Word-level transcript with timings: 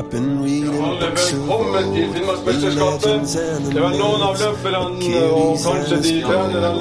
I've 0.00 0.10
been 0.10 0.42
reading 0.42 0.82
Alle 0.82 0.98
books 1.00 1.32
of 1.32 1.38
velkommen 1.38 1.94
til 1.94 2.04
old, 2.04 2.08
the 2.08 2.14
Finnmarksmesterskapet. 2.14 3.04
legends 3.04 3.36
and 3.36 3.64
the 3.64 3.72
Det 3.74 3.82
var 3.82 3.90
noen 4.02 4.22
av 4.22 4.30
myths, 4.32 4.44
løperne 4.46 4.78
og 5.40 5.58
kanskje 5.66 5.96
de 6.06 6.12
trenerne 6.24 6.68
og 6.68 6.78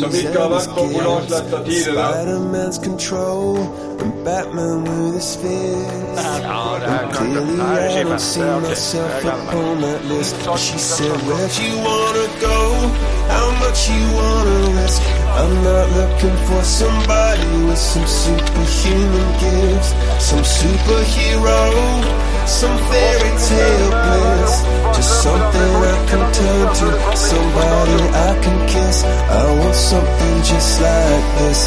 som 0.00 0.10
ikke 0.20 0.40
har 0.42 0.50
vært 0.54 0.68
på 0.76 0.82
Polarsletta 0.94 1.58
tidligere. 1.64 2.04
Spider-Man's 2.12 2.78
control 2.88 3.56
and 4.02 4.12
Batman 4.26 4.78
with 4.84 5.14
his 5.16 5.30
fist. 5.40 6.20
Ja, 6.20 6.62
det 6.80 6.88
And 6.92 7.08
klart. 7.08 7.16
clearly 7.16 7.56
Det 7.56 7.66
her 7.66 7.76
er 7.80 8.00
I 8.00 8.04
don't 8.04 8.18
see 8.18 8.42
Det 8.42 8.50
artig. 8.50 8.68
myself 8.68 9.10
Jeg 9.14 9.22
gleder 9.22 9.36
meg. 9.36 9.54
upon 9.54 9.74
that 9.86 10.00
list. 10.12 10.36
She 10.66 10.78
said, 10.78 11.16
Where'd 11.28 11.54
you 11.64 11.72
wanna 11.88 12.26
go? 12.46 12.58
Much 13.70 13.88
you 13.88 14.02
wanna 14.18 14.82
risk? 14.82 15.00
I'm 15.38 15.54
not 15.62 15.86
looking 15.98 16.36
for 16.48 16.62
somebody 16.64 17.50
with 17.66 17.78
some 17.78 18.04
superhuman 18.04 19.28
gifts, 19.38 19.90
some 20.18 20.42
superhero, 20.42 21.62
some 22.48 22.76
fairy 22.90 23.32
tale 23.46 23.90
bliss. 24.02 24.52
Just 24.96 25.22
something 25.22 25.70
I 25.94 25.96
can 26.10 26.22
turn 26.34 26.66
to, 26.80 27.16
somebody 27.16 27.98
I 28.28 28.30
can 28.42 28.58
kiss. 28.66 29.04
I 29.04 29.54
want 29.60 29.76
something 29.76 30.36
just 30.50 30.80
like 30.80 31.26
this. 31.38 31.60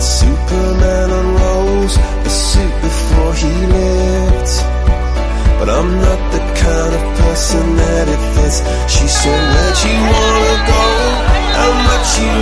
Superman 0.00 1.10
unrolls 1.10 1.96
a 1.96 2.30
suit 2.30 2.74
before 2.80 3.34
he 3.34 3.52
lived. 3.76 4.50
But 5.58 5.68
I'm 5.68 5.92
not 6.00 6.20
the 6.32 6.42
kind 6.64 6.92
of 6.98 7.04
person 7.20 7.76
that 7.76 8.08
it 8.08 8.22
fits. 8.34 8.58
She 8.88 9.06
said, 9.06 9.40
Where'd 9.52 9.78
you 9.84 9.96
wanna 10.12 10.56
go? 10.72 10.84
How 11.60 11.72
much 11.88 12.08
you 12.16 12.32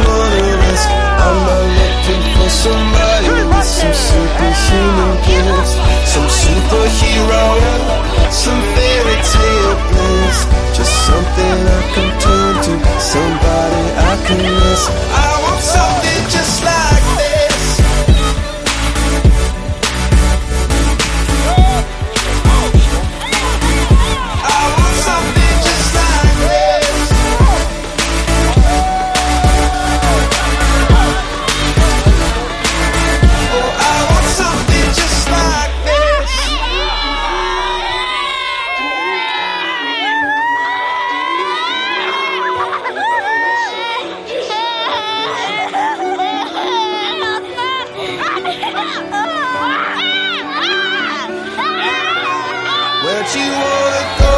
Where'd 53.05 53.35
you 53.35 53.49
wanna 53.63 54.05
go? 54.19 54.38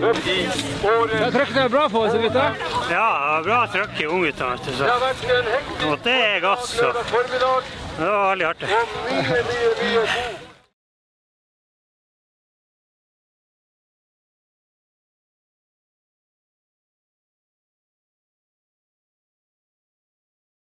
løp 0.00 0.26
i 0.26 0.48
året. 0.88 1.14
Ja, 1.20 1.30
trøkken 1.34 1.60
er 1.62 1.68
bra 1.72 1.84
på 1.92 2.02
oss, 2.06 2.16
gutta? 2.22 2.44
Ja, 2.90 3.08
bra 3.44 3.60
trøkk 3.72 4.00
i 4.00 4.06
unggutta. 4.06 4.50
Og 5.90 5.96
det 6.04 6.18
er 6.32 6.40
gass. 6.44 6.74
Så. 6.78 6.92
Det 6.92 8.04
var 8.06 8.28
veldig 8.30 8.46
artig. 8.52 8.68